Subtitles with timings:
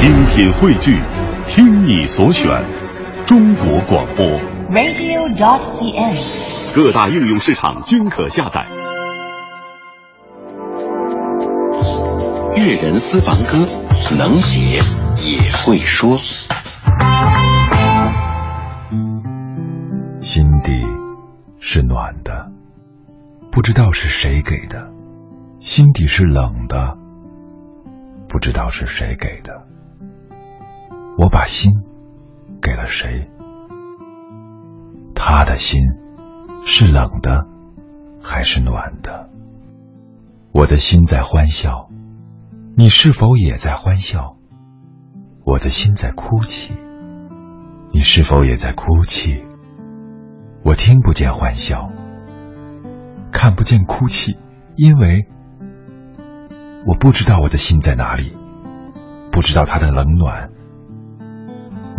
[0.00, 0.98] 精品汇聚，
[1.46, 2.48] 听你所选，
[3.26, 4.24] 中国广播。
[4.70, 6.74] radio.dot.cn，。
[6.74, 8.66] 各大应用市场均可下载。
[12.56, 13.58] 粤人私房歌，
[14.16, 14.80] 能写
[15.22, 16.16] 也会说。
[20.22, 20.82] 心底
[21.58, 22.50] 是暖的，
[23.52, 24.78] 不知道是谁给的；
[25.58, 26.96] 心底是冷的，
[28.30, 29.66] 不知道是谁给的。
[31.30, 31.72] 把心
[32.60, 33.30] 给了谁？
[35.14, 35.82] 他的心
[36.64, 37.46] 是冷的
[38.22, 39.30] 还是暖的？
[40.52, 41.88] 我的心在欢笑，
[42.76, 44.36] 你是否也在欢笑？
[45.44, 46.74] 我的心在哭泣，
[47.92, 49.44] 你是否也在哭泣？
[50.64, 51.90] 我听不见欢笑，
[53.32, 54.36] 看不见哭泣，
[54.76, 55.28] 因为
[56.86, 58.36] 我不知道我的心在哪里，
[59.30, 60.50] 不知道它的冷暖。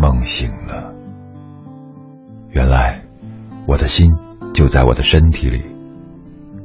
[0.01, 0.95] 梦醒了，
[2.49, 3.03] 原来
[3.67, 4.11] 我的心
[4.51, 5.63] 就在我的身体里，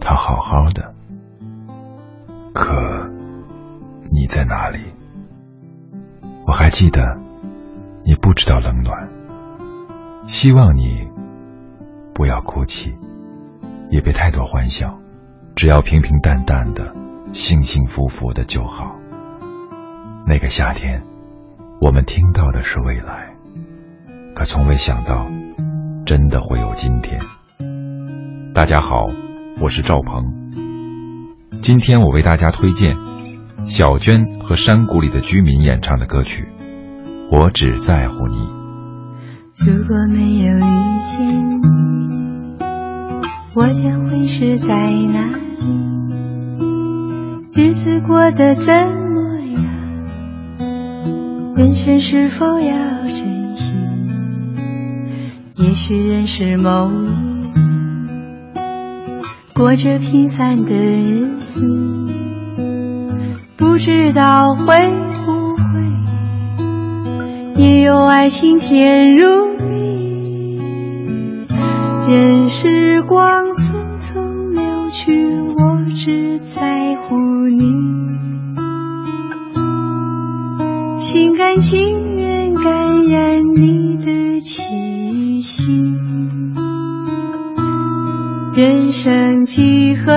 [0.01, 0.95] 它好好的。
[2.55, 3.11] 可
[4.11, 4.79] 你在哪里？
[6.47, 7.19] 我还记得，
[8.07, 9.11] 你不知道冷暖。
[10.27, 11.07] 希望你
[12.15, 12.97] 不要哭泣，
[13.91, 14.99] 也别太多欢笑，
[15.55, 16.95] 只要平平淡淡的、
[17.35, 18.97] 幸幸福福的就好。
[20.27, 21.03] 那个夏天。
[21.81, 23.35] 我们听到的是未来，
[24.35, 25.27] 可从未想到，
[26.07, 27.21] 真的会有今天。
[28.55, 29.05] 大家好，
[29.61, 30.25] 我是赵鹏。
[31.61, 32.97] 今天我为大家推荐
[33.65, 36.45] 小娟和山谷里的居民演唱的歌曲
[37.31, 38.37] 《我只在乎你》。
[39.59, 40.61] 如果没有遇
[41.05, 42.57] 见你，
[43.55, 45.27] 我将会是在哪
[45.61, 45.67] 里？
[47.55, 48.96] 日子过得怎？
[51.57, 52.75] 人生是否要
[53.09, 53.73] 珍惜？
[55.57, 57.17] 也许认识某一人，
[59.55, 61.61] 过着平凡的日子，
[63.57, 64.67] 不知道会
[65.25, 65.63] 不会
[67.57, 70.61] 也有爱情甜如蜜。
[72.07, 73.57] 任时光
[81.61, 85.63] 情愿感染你的气息，
[88.55, 90.13] 人生几何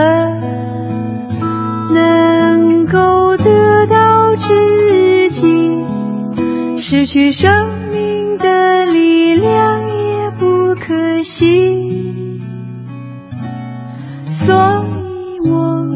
[1.93, 5.47] 能够得到知己？
[6.77, 7.51] 失去生
[7.91, 12.41] 命的力量也不可惜，
[14.29, 15.87] 所以我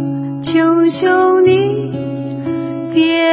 [0.41, 1.93] 求求你，
[2.93, 3.32] 别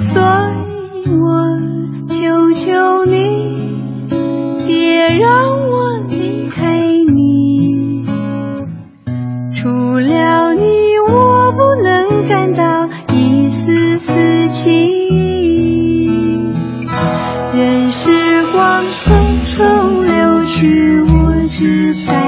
[0.00, 1.58] 所以我
[2.06, 4.08] 求求你，
[4.66, 6.78] 别让我离开
[7.12, 8.06] 你。
[9.54, 9.68] 除
[9.98, 10.62] 了你，
[11.08, 14.68] 我不能感到一丝丝情。
[17.54, 22.27] 任时光匆匆流去，我只在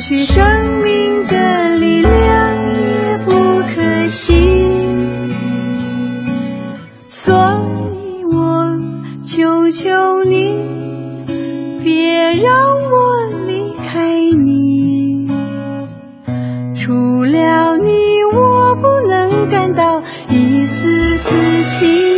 [0.00, 2.10] 失去生命的力量
[2.80, 3.32] 也不
[3.74, 4.32] 可惜。
[7.06, 7.34] 所
[8.02, 8.78] 以我
[9.22, 10.64] 求求你
[11.84, 15.28] 别让我离开你。
[16.74, 17.92] 除了你
[18.32, 22.09] 我不能感到一丝丝情